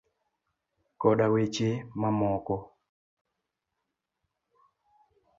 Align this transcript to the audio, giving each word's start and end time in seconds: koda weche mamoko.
koda 0.99 1.25
weche 1.33 1.69
mamoko. 2.01 2.55